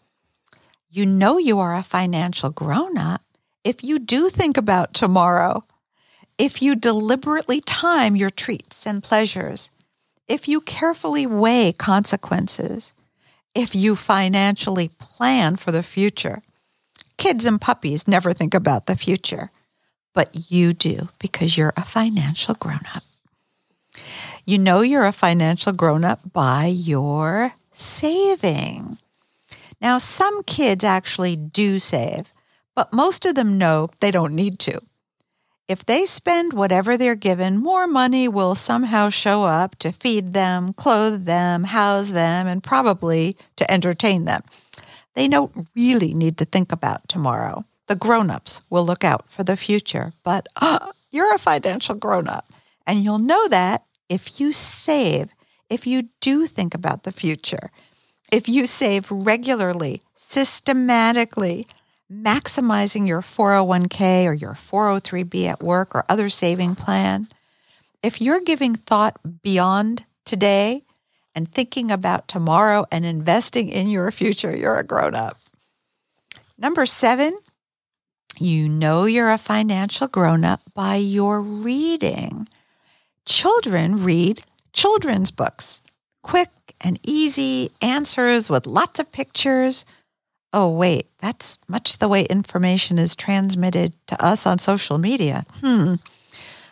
You 0.94 1.06
know 1.06 1.38
you 1.38 1.58
are 1.58 1.74
a 1.74 1.82
financial 1.82 2.50
grown 2.50 2.96
up 2.96 3.20
if 3.64 3.82
you 3.82 3.98
do 3.98 4.28
think 4.28 4.56
about 4.56 4.94
tomorrow 4.94 5.64
if 6.38 6.62
you 6.62 6.76
deliberately 6.76 7.60
time 7.60 8.14
your 8.14 8.30
treats 8.30 8.86
and 8.86 9.02
pleasures, 9.02 9.70
if 10.28 10.46
you 10.46 10.60
carefully 10.60 11.26
weigh 11.26 11.72
consequences, 11.72 12.92
if 13.56 13.74
you 13.74 13.96
financially 13.96 14.86
plan 15.00 15.56
for 15.56 15.72
the 15.72 15.82
future. 15.82 16.42
Kids 17.16 17.44
and 17.44 17.60
puppies 17.60 18.06
never 18.06 18.32
think 18.32 18.54
about 18.54 18.86
the 18.86 18.94
future, 18.94 19.50
but 20.14 20.48
you 20.48 20.72
do 20.72 21.08
because 21.18 21.56
you're 21.58 21.74
a 21.76 21.84
financial 21.84 22.54
grown 22.54 22.86
up. 22.94 23.02
You 24.46 24.58
know 24.58 24.80
you're 24.80 25.06
a 25.06 25.10
financial 25.12 25.72
grown 25.72 26.04
up 26.04 26.20
by 26.32 26.66
your 26.66 27.54
saving. 27.72 28.98
Now, 29.84 29.98
some 29.98 30.42
kids 30.44 30.82
actually 30.82 31.36
do 31.36 31.78
save, 31.78 32.32
but 32.74 32.94
most 32.94 33.26
of 33.26 33.34
them 33.34 33.58
know 33.58 33.90
they 34.00 34.10
don't 34.10 34.34
need 34.34 34.58
to. 34.60 34.80
If 35.68 35.84
they 35.84 36.06
spend 36.06 36.54
whatever 36.54 36.96
they're 36.96 37.14
given, 37.14 37.58
more 37.58 37.86
money 37.86 38.26
will 38.26 38.54
somehow 38.54 39.10
show 39.10 39.42
up 39.42 39.76
to 39.80 39.92
feed 39.92 40.32
them, 40.32 40.72
clothe 40.72 41.26
them, 41.26 41.64
house 41.64 42.08
them, 42.08 42.46
and 42.46 42.62
probably 42.62 43.36
to 43.56 43.70
entertain 43.70 44.24
them. 44.24 44.42
They 45.12 45.28
don't 45.28 45.68
really 45.76 46.14
need 46.14 46.38
to 46.38 46.46
think 46.46 46.72
about 46.72 47.06
tomorrow. 47.06 47.66
The 47.86 47.94
grown 47.94 48.30
ups 48.30 48.62
will 48.70 48.86
look 48.86 49.04
out 49.04 49.28
for 49.28 49.44
the 49.44 49.54
future, 49.54 50.14
but 50.24 50.46
uh, 50.56 50.92
you're 51.10 51.34
a 51.34 51.38
financial 51.38 51.94
grown 51.94 52.26
up. 52.26 52.50
And 52.86 53.04
you'll 53.04 53.18
know 53.18 53.48
that 53.48 53.84
if 54.08 54.40
you 54.40 54.50
save, 54.50 55.28
if 55.68 55.86
you 55.86 56.08
do 56.22 56.46
think 56.46 56.74
about 56.74 57.02
the 57.02 57.12
future, 57.12 57.70
if 58.34 58.48
you 58.48 58.66
save 58.66 59.12
regularly, 59.12 60.02
systematically, 60.16 61.68
maximizing 62.12 63.06
your 63.06 63.20
401k 63.20 64.26
or 64.26 64.32
your 64.32 64.54
403b 64.54 65.46
at 65.46 65.62
work 65.62 65.94
or 65.94 66.04
other 66.08 66.28
saving 66.28 66.74
plan, 66.74 67.28
if 68.02 68.20
you're 68.20 68.40
giving 68.40 68.74
thought 68.74 69.20
beyond 69.44 70.04
today 70.24 70.82
and 71.32 71.48
thinking 71.48 71.92
about 71.92 72.26
tomorrow 72.26 72.84
and 72.90 73.04
investing 73.04 73.68
in 73.68 73.88
your 73.88 74.10
future, 74.10 74.54
you're 74.54 74.80
a 74.80 74.84
grown 74.84 75.14
up. 75.14 75.38
Number 76.58 76.86
seven, 76.86 77.38
you 78.36 78.68
know 78.68 79.04
you're 79.04 79.30
a 79.30 79.38
financial 79.38 80.08
grown 80.08 80.44
up 80.44 80.60
by 80.74 80.96
your 80.96 81.40
reading. 81.40 82.48
Children 83.26 84.02
read 84.02 84.42
children's 84.72 85.30
books, 85.30 85.82
quick 86.22 86.50
and 86.80 86.98
easy 87.02 87.70
answers 87.80 88.50
with 88.50 88.66
lots 88.66 88.98
of 88.98 89.12
pictures 89.12 89.84
oh, 90.54 90.68
wait, 90.68 91.08
that's 91.18 91.58
much 91.66 91.98
the 91.98 92.08
way 92.08 92.22
information 92.26 92.96
is 92.96 93.16
transmitted 93.16 93.92
to 94.06 94.24
us 94.24 94.46
on 94.46 94.56
social 94.60 94.98
media. 94.98 95.44
Hmm. 95.60 95.94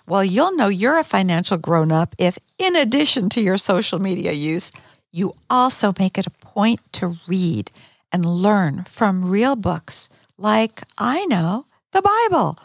Well, 0.06 0.25
you'll 0.25 0.56
know 0.56 0.68
you're 0.68 0.99
a 0.99 1.04
financial 1.04 1.59
grown 1.59 1.90
up 1.90 2.14
if, 2.16 2.38
in 2.59 2.76
addition 2.76 3.28
to 3.30 3.40
your 3.40 3.59
social 3.59 3.99
media 3.99 4.32
use, 4.32 4.71
you 5.11 5.35
also 5.50 5.92
make 5.99 6.16
it 6.16 6.28
a 6.28 6.47
point 6.47 6.80
to 6.92 7.18
read 7.26 7.73
and 8.12 8.25
learn 8.25 8.85
from 8.85 9.28
real 9.28 9.56
books 9.56 10.09
like 10.38 10.82
I 10.97 11.25
know 11.26 11.66
the 11.90 12.02
Bible 12.02 12.59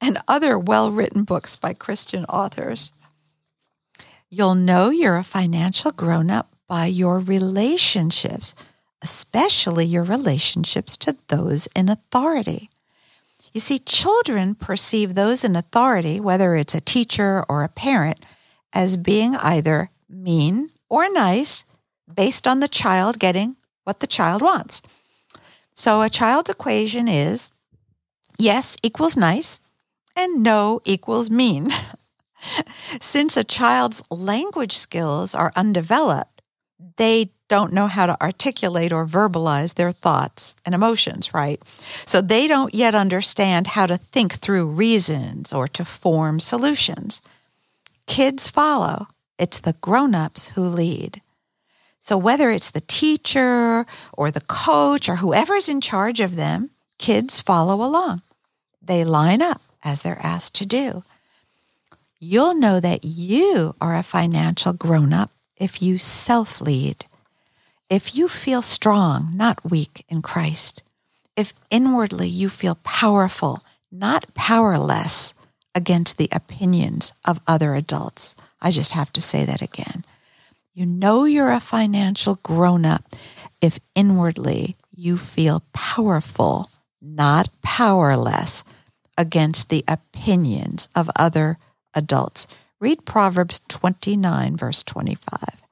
and 0.00 0.18
other 0.28 0.56
well 0.56 0.92
written 0.92 1.24
books 1.24 1.56
by 1.56 1.74
Christian 1.74 2.24
authors. 2.26 2.92
You'll 4.30 4.54
know 4.54 4.90
you're 4.90 5.16
a 5.16 5.24
financial 5.24 5.90
grown 5.90 6.30
up 6.30 6.53
by 6.68 6.86
your 6.86 7.18
relationships 7.18 8.54
especially 9.04 9.84
your 9.84 10.02
relationships 10.02 10.96
to 10.96 11.14
those 11.28 11.68
in 11.76 11.90
authority. 11.90 12.70
You 13.52 13.60
see, 13.60 13.78
children 13.78 14.54
perceive 14.54 15.14
those 15.14 15.44
in 15.44 15.54
authority, 15.54 16.18
whether 16.18 16.56
it's 16.56 16.74
a 16.74 16.80
teacher 16.80 17.44
or 17.46 17.62
a 17.62 17.68
parent, 17.68 18.24
as 18.72 18.96
being 18.96 19.36
either 19.36 19.90
mean 20.08 20.70
or 20.88 21.08
nice 21.10 21.64
based 22.12 22.48
on 22.48 22.60
the 22.60 22.68
child 22.68 23.18
getting 23.18 23.56
what 23.84 24.00
the 24.00 24.06
child 24.06 24.40
wants. 24.40 24.80
So 25.74 26.00
a 26.00 26.08
child's 26.08 26.48
equation 26.48 27.06
is 27.06 27.52
yes 28.38 28.76
equals 28.82 29.18
nice 29.18 29.60
and 30.16 30.42
no 30.42 30.80
equals 30.86 31.28
mean. 31.28 31.70
Since 33.00 33.36
a 33.36 33.44
child's 33.44 34.02
language 34.10 34.76
skills 34.76 35.34
are 35.34 35.52
undeveloped, 35.54 36.33
they 36.96 37.30
don't 37.48 37.72
know 37.72 37.86
how 37.86 38.06
to 38.06 38.20
articulate 38.20 38.92
or 38.92 39.06
verbalize 39.06 39.74
their 39.74 39.92
thoughts 39.92 40.56
and 40.64 40.74
emotions, 40.74 41.34
right? 41.34 41.60
So 42.06 42.20
they 42.20 42.48
don't 42.48 42.74
yet 42.74 42.94
understand 42.94 43.68
how 43.68 43.86
to 43.86 43.98
think 43.98 44.34
through 44.34 44.66
reasons 44.68 45.52
or 45.52 45.68
to 45.68 45.84
form 45.84 46.40
solutions. 46.40 47.20
Kids 48.06 48.48
follow, 48.48 49.08
it's 49.38 49.60
the 49.60 49.74
grown 49.74 50.14
ups 50.14 50.48
who 50.50 50.62
lead. 50.62 51.20
So 52.00 52.18
whether 52.18 52.50
it's 52.50 52.70
the 52.70 52.82
teacher 52.82 53.86
or 54.12 54.30
the 54.30 54.42
coach 54.42 55.08
or 55.08 55.16
whoever's 55.16 55.68
in 55.68 55.80
charge 55.80 56.20
of 56.20 56.36
them, 56.36 56.70
kids 56.98 57.40
follow 57.40 57.76
along. 57.76 58.22
They 58.82 59.04
line 59.04 59.40
up 59.40 59.62
as 59.82 60.02
they're 60.02 60.20
asked 60.22 60.54
to 60.56 60.66
do. 60.66 61.02
You'll 62.20 62.54
know 62.54 62.80
that 62.80 63.04
you 63.04 63.74
are 63.80 63.94
a 63.94 64.02
financial 64.02 64.72
grown 64.72 65.12
up 65.12 65.30
if 65.56 65.82
you 65.82 65.98
self 65.98 66.60
lead 66.60 67.06
if 67.90 68.14
you 68.14 68.28
feel 68.28 68.62
strong, 68.62 69.32
not 69.34 69.64
weak 69.64 70.04
in 70.08 70.22
Christ, 70.22 70.82
if 71.36 71.52
inwardly 71.70 72.28
you 72.28 72.48
feel 72.48 72.76
powerful, 72.82 73.62
not 73.92 74.34
powerless 74.34 75.34
against 75.74 76.16
the 76.16 76.28
opinions 76.32 77.12
of 77.24 77.40
other 77.46 77.74
adults, 77.74 78.34
I 78.60 78.70
just 78.70 78.92
have 78.92 79.12
to 79.12 79.20
say 79.20 79.44
that 79.44 79.60
again. 79.60 80.04
You 80.72 80.86
know 80.86 81.24
you're 81.24 81.52
a 81.52 81.60
financial 81.60 82.40
grown 82.42 82.84
up 82.84 83.04
if 83.60 83.78
inwardly 83.94 84.76
you 84.96 85.18
feel 85.18 85.62
powerful, 85.72 86.70
not 87.02 87.48
powerless 87.62 88.64
against 89.18 89.68
the 89.68 89.84
opinions 89.86 90.88
of 90.94 91.10
other 91.16 91.58
adults. 91.94 92.48
Read 92.80 93.04
Proverbs 93.04 93.60
29, 93.68 94.56
verse 94.56 94.82
25. 94.82 95.62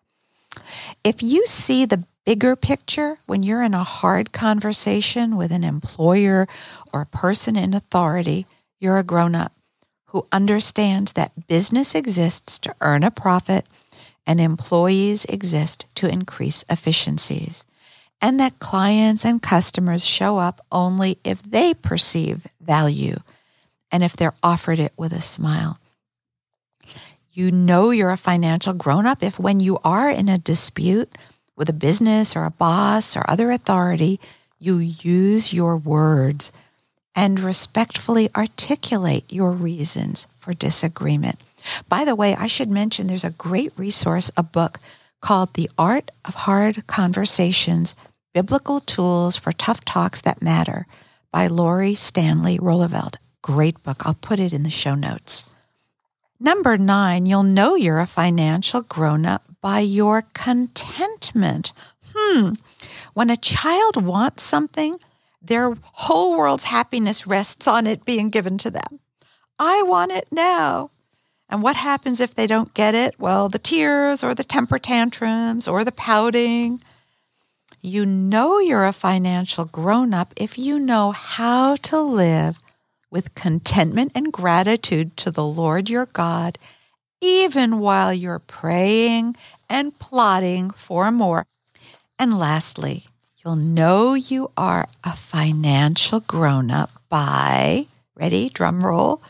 If 1.04 1.23
you 1.23 1.47
see 1.47 1.85
the 1.85 2.04
bigger 2.25 2.54
picture 2.54 3.18
when 3.26 3.42
you're 3.42 3.62
in 3.62 3.75
a 3.75 3.85
hard 3.85 4.32
conversation 4.32 5.37
with 5.37 5.50
an 5.50 5.64
employer 5.64 6.47
or 6.92 7.02
a 7.02 7.06
person 7.06 7.56
in 7.56 7.75
authority, 7.75 8.47
you're 8.78 8.99
a 8.99 9.02
grown 9.02 9.35
up 9.35 9.52
who 10.06 10.26
understands 10.30 11.12
that 11.12 11.49
business 11.49 11.94
exists 11.94 12.59
to 12.61 12.75
earn 12.80 13.02
a 13.02 13.11
profit 13.11 13.66
and 14.26 14.40
employees 14.40 15.25
exist 15.25 15.85
to 15.97 16.09
increase 16.09 16.64
efficiencies, 16.71 17.64
and 18.21 18.38
that 18.38 18.61
clients 18.61 19.25
and 19.25 19.42
customers 19.42 20.04
show 20.04 20.38
up 20.38 20.64
only 20.71 21.18
if 21.25 21.42
they 21.42 21.75
perceive 21.75 22.47
value 22.61 23.16
and 23.90 24.04
if 24.04 24.14
they're 24.14 24.35
offered 24.42 24.78
it 24.78 24.92
with 24.97 25.12
a 25.12 25.21
smile. 25.21 25.78
You 27.35 27.51
know 27.51 27.89
you're 27.89 28.11
a 28.11 28.19
financial 28.19 28.75
grown 28.75 29.07
up 29.07 29.23
if 29.23 29.39
when 29.39 29.59
you 29.59 29.79
are 29.85 30.11
in 30.11 30.29
a 30.29 30.37
dispute 30.37 31.17
with 31.57 31.71
a 31.71 31.73
business 31.73 32.37
or 32.37 32.45
a 32.45 32.51
boss 32.51 33.17
or 33.17 33.25
other 33.27 33.51
authority, 33.51 34.21
you 34.59 34.77
use 34.77 35.51
your 35.51 35.79
words 35.79 36.53
and 37.15 37.41
respectfully 37.41 38.29
articulate 38.37 39.33
your 39.33 39.53
reasons 39.53 40.27
for 40.39 40.53
disagreement. 40.53 41.41
By 41.89 42.05
the 42.05 42.15
way, 42.15 42.35
I 42.35 42.49
should 42.49 42.69
mention 42.69 43.07
there's 43.07 43.25
a 43.25 43.31
great 43.31 43.73
resource, 43.79 44.31
a 44.37 44.43
book 44.43 44.79
called 45.23 45.55
The 45.55 45.71
Art 45.79 46.11
of 46.27 46.35
Hard 46.35 46.87
Conversations 46.87 47.97
Biblical 48.35 48.81
Tools 48.81 49.37
for 49.39 49.53
Tough 49.53 49.83
Talks 49.87 50.21
That 50.21 50.43
Matter 50.43 50.87
by 51.33 51.47
Lori 51.47 51.95
Stanley 51.95 52.59
Roeleveld. 52.59 53.17
Great 53.41 53.83
book. 53.85 54.05
I'll 54.05 54.12
put 54.12 54.39
it 54.39 54.53
in 54.53 54.65
the 54.65 54.71
show 54.71 54.95
notes. 54.95 55.47
Number 56.43 56.77
nine, 56.77 57.27
you'll 57.27 57.45
know 57.45 57.77
you're 57.77 58.01
a 58.01 58.07
financial 58.07 58.81
grown 58.81 59.25
up 59.25 59.45
by 59.61 59.79
your 59.79 60.23
contentment. 60.35 61.73
Hmm. 62.13 62.55
When 63.15 63.31
a 63.31 63.37
child 63.37 64.03
wants 64.03 64.43
something, 64.43 64.99
their 65.41 65.77
whole 65.83 66.37
world's 66.37 66.65
happiness 66.65 67.29
rests 67.29 67.69
on 67.69 67.87
it 67.87 68.05
being 68.05 68.28
given 68.28 68.59
to 68.59 68.73
them. 68.73 68.99
I 69.57 69.83
want 69.83 70.11
it 70.11 70.26
now. 70.33 70.91
And 71.49 71.63
what 71.63 71.76
happens 71.76 72.19
if 72.19 72.35
they 72.35 72.49
don't 72.49 72.75
get 72.75 72.97
it? 72.97 73.21
Well, 73.21 73.49
the 73.49 73.61
tears 73.61 74.25
or 74.25 74.35
the 74.35 74.43
temper 74.43 74.81
tantrums 74.81 75.69
or 75.69 75.85
the 75.85 75.93
pouting. 75.93 76.81
You 77.81 78.05
know 78.05 78.59
you're 78.59 78.87
a 78.87 78.93
financial 78.93 79.67
grown 79.67 80.13
up 80.13 80.35
if 80.37 80.59
you 80.59 80.81
know 80.81 81.13
how 81.13 81.76
to 81.76 82.00
live 82.00 82.62
with 83.13 83.35
contentment 83.35 84.11
and 84.15 84.33
gratitude 84.33 85.17
to 85.19 85.31
the 85.31 85.45
Lord 85.45 85.91
your 85.91 86.07
God, 86.07 86.59
even 87.21 87.79
while 87.79 88.13
you're 88.13 88.39
praying 88.41 89.37
and 89.69 89.97
plotting 89.99 90.71
for 90.71 91.13
more. 91.13 91.45
And 92.19 92.39
lastly, 92.39 93.05
you'll 93.45 93.57
know 93.57 94.15
you 94.15 94.51
are 94.57 94.89
a 95.05 95.13
financial 95.13 96.21
grown 96.21 96.71
up 96.71 96.91
by, 97.11 97.87
ready, 98.17 98.49
drum 98.49 98.81
roll, 98.81 99.23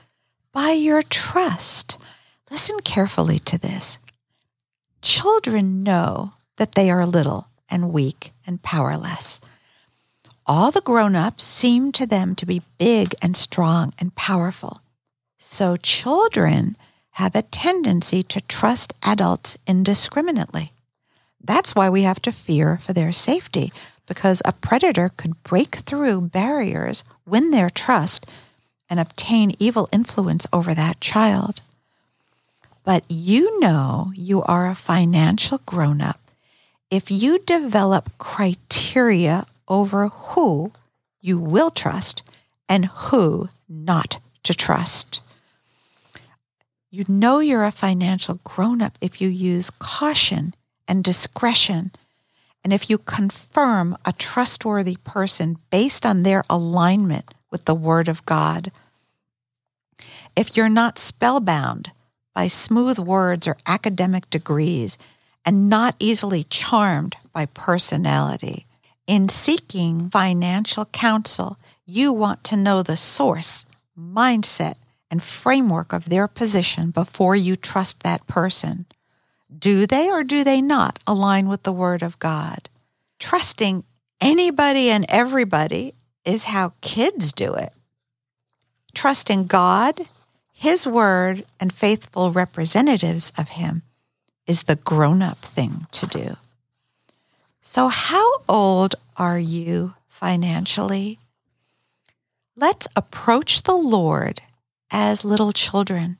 by 0.52 0.70
your 0.70 1.02
trust. 1.02 1.98
Listen 2.50 2.78
carefully 2.80 3.40
to 3.40 3.58
this. 3.58 3.98
Children 5.00 5.82
know 5.82 6.32
that 6.56 6.76
they 6.76 6.90
are 6.90 7.04
little 7.04 7.48
and 7.68 7.92
weak 7.92 8.30
and 8.46 8.62
powerless. 8.62 9.40
All 10.46 10.70
the 10.70 10.80
grown 10.80 11.14
ups 11.14 11.44
seem 11.44 11.92
to 11.92 12.06
them 12.06 12.34
to 12.36 12.46
be 12.46 12.62
big 12.78 13.14
and 13.22 13.36
strong 13.36 13.92
and 13.98 14.14
powerful. 14.14 14.80
So 15.38 15.76
children 15.76 16.76
have 17.12 17.36
a 17.36 17.42
tendency 17.42 18.22
to 18.24 18.40
trust 18.40 18.92
adults 19.04 19.56
indiscriminately. 19.66 20.72
That's 21.42 21.74
why 21.74 21.88
we 21.90 22.02
have 22.02 22.20
to 22.22 22.32
fear 22.32 22.78
for 22.78 22.92
their 22.92 23.12
safety, 23.12 23.72
because 24.06 24.42
a 24.44 24.52
predator 24.52 25.10
could 25.16 25.42
break 25.42 25.76
through 25.76 26.22
barriers, 26.22 27.04
win 27.26 27.50
their 27.50 27.70
trust, 27.70 28.26
and 28.90 28.98
obtain 28.98 29.54
evil 29.58 29.88
influence 29.92 30.46
over 30.52 30.74
that 30.74 31.00
child. 31.00 31.60
But 32.84 33.04
you 33.08 33.60
know 33.60 34.12
you 34.14 34.42
are 34.42 34.68
a 34.68 34.74
financial 34.74 35.60
grown 35.66 36.00
up 36.00 36.18
if 36.90 37.10
you 37.10 37.38
develop 37.38 38.18
criteria 38.18 39.46
over 39.72 40.08
who 40.08 40.70
you 41.22 41.38
will 41.38 41.70
trust 41.70 42.22
and 42.68 42.84
who 42.84 43.48
not 43.68 44.18
to 44.42 44.52
trust. 44.52 45.22
You 46.90 47.06
know 47.08 47.38
you're 47.38 47.64
a 47.64 47.70
financial 47.70 48.38
grown 48.44 48.82
up 48.82 48.98
if 49.00 49.18
you 49.20 49.30
use 49.30 49.70
caution 49.70 50.54
and 50.86 51.02
discretion, 51.02 51.90
and 52.62 52.70
if 52.70 52.90
you 52.90 52.98
confirm 52.98 53.96
a 54.04 54.12
trustworthy 54.12 54.98
person 55.04 55.56
based 55.70 56.04
on 56.04 56.22
their 56.22 56.44
alignment 56.50 57.32
with 57.50 57.64
the 57.64 57.74
Word 57.74 58.08
of 58.08 58.26
God. 58.26 58.70
If 60.36 60.54
you're 60.54 60.68
not 60.68 60.98
spellbound 60.98 61.92
by 62.34 62.48
smooth 62.48 62.98
words 62.98 63.48
or 63.48 63.56
academic 63.66 64.28
degrees 64.28 64.98
and 65.46 65.70
not 65.70 65.96
easily 65.98 66.44
charmed 66.44 67.16
by 67.32 67.46
personality. 67.46 68.66
In 69.06 69.28
seeking 69.28 70.10
financial 70.10 70.84
counsel, 70.86 71.58
you 71.84 72.12
want 72.12 72.44
to 72.44 72.56
know 72.56 72.82
the 72.82 72.96
source, 72.96 73.66
mindset, 73.98 74.76
and 75.10 75.22
framework 75.22 75.92
of 75.92 76.08
their 76.08 76.28
position 76.28 76.90
before 76.90 77.34
you 77.34 77.56
trust 77.56 78.02
that 78.02 78.26
person. 78.26 78.86
Do 79.56 79.86
they 79.86 80.10
or 80.10 80.22
do 80.24 80.44
they 80.44 80.62
not 80.62 81.00
align 81.06 81.48
with 81.48 81.64
the 81.64 81.72
Word 81.72 82.02
of 82.02 82.18
God? 82.18 82.68
Trusting 83.18 83.84
anybody 84.20 84.88
and 84.88 85.04
everybody 85.08 85.94
is 86.24 86.44
how 86.44 86.72
kids 86.80 87.32
do 87.32 87.52
it. 87.54 87.72
Trusting 88.94 89.46
God, 89.46 90.08
His 90.52 90.86
Word, 90.86 91.44
and 91.58 91.72
faithful 91.72 92.30
representatives 92.30 93.32
of 93.36 93.50
Him 93.50 93.82
is 94.46 94.62
the 94.62 94.76
grown 94.76 95.22
up 95.22 95.38
thing 95.38 95.86
to 95.92 96.06
do. 96.06 96.36
So, 97.64 97.86
how 97.86 98.28
old 98.48 98.96
are 99.16 99.38
you 99.38 99.94
financially? 100.08 101.20
Let's 102.56 102.88
approach 102.96 103.62
the 103.62 103.76
Lord 103.76 104.42
as 104.90 105.24
little 105.24 105.52
children 105.52 106.18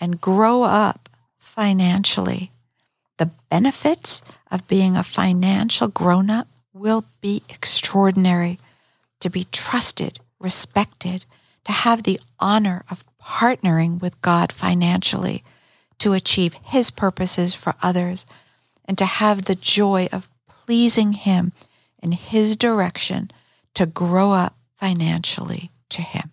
and 0.00 0.20
grow 0.20 0.64
up 0.64 1.08
financially. 1.38 2.50
The 3.18 3.30
benefits 3.48 4.20
of 4.50 4.66
being 4.66 4.96
a 4.96 5.04
financial 5.04 5.86
grown 5.86 6.28
up 6.28 6.48
will 6.72 7.04
be 7.20 7.42
extraordinary. 7.48 8.58
To 9.20 9.30
be 9.30 9.46
trusted, 9.52 10.18
respected, 10.40 11.24
to 11.66 11.72
have 11.72 12.02
the 12.02 12.20
honor 12.40 12.84
of 12.90 13.04
partnering 13.22 14.00
with 14.00 14.20
God 14.22 14.52
financially 14.52 15.44
to 15.98 16.14
achieve 16.14 16.54
His 16.64 16.90
purposes 16.90 17.54
for 17.54 17.74
others, 17.80 18.26
and 18.84 18.98
to 18.98 19.04
have 19.04 19.44
the 19.44 19.54
joy 19.54 20.08
of 20.12 20.28
pleasing 20.68 21.14
Him 21.14 21.50
in 22.02 22.12
His 22.12 22.54
direction 22.54 23.30
to 23.72 23.86
grow 23.86 24.32
up 24.32 24.54
financially 24.76 25.70
to 25.88 26.02
Him. 26.02 26.30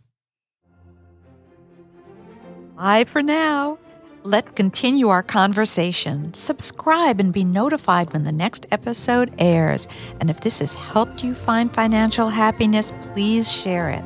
Bye 2.78 3.06
for 3.06 3.22
now. 3.24 3.80
Let's 4.24 4.52
continue 4.52 5.08
our 5.08 5.24
conversation. 5.24 6.34
Subscribe 6.34 7.22
and 7.22 7.32
be 7.32 7.46
notified 7.46 8.12
when 8.12 8.26
the 8.26 8.34
next 8.34 8.66
episode 8.72 9.34
airs. 9.40 9.88
And 10.20 10.30
if 10.30 10.42
this 10.42 10.60
has 10.60 10.74
helped 10.74 11.24
you 11.24 11.34
find 11.34 11.74
financial 11.74 12.28
happiness, 12.28 12.92
please 13.14 13.50
share 13.50 13.90
it. 13.90 14.04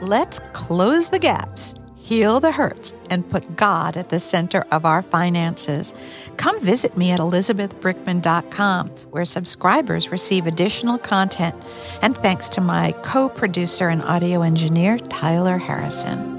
Let's 0.00 0.38
close 0.52 1.08
the 1.08 1.18
gaps, 1.18 1.74
heal 2.12 2.40
the 2.40 2.52
hurts, 2.52 2.92
and 3.08 3.26
put 3.30 3.56
God 3.56 3.96
at 3.96 4.10
the 4.10 4.20
center 4.20 4.66
of 4.70 4.84
our 4.84 5.00
finances. 5.00 5.94
Come 6.36 6.60
visit 6.60 6.94
me 6.94 7.10
at 7.10 7.20
elizabethbrickman.com, 7.20 8.88
where 9.10 9.24
subscribers 9.24 10.12
receive 10.12 10.46
additional 10.46 10.98
content. 10.98 11.54
And 12.02 12.14
thanks 12.18 12.50
to 12.50 12.60
my 12.60 12.92
co 13.02 13.30
producer 13.30 13.88
and 13.88 14.02
audio 14.02 14.42
engineer, 14.42 14.98
Tyler 14.98 15.56
Harrison. 15.56 16.31